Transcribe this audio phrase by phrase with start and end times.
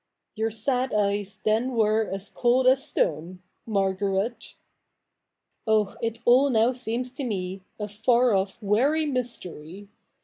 [0.33, 4.55] Your sad eyes then we7 e cold as stone, Margaret.
[5.67, 9.89] Oh, it all now seems to me A far off weary mysteiy